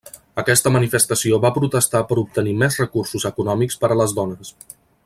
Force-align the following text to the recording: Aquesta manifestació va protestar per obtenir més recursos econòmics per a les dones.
Aquesta 0.43 0.69
manifestació 0.75 1.39
va 1.43 1.51
protestar 1.57 2.03
per 2.13 2.19
obtenir 2.23 2.57
més 2.65 2.81
recursos 2.85 3.31
econòmics 3.35 3.83
per 3.85 3.93
a 3.97 4.01
les 4.03 4.21
dones. 4.23 4.55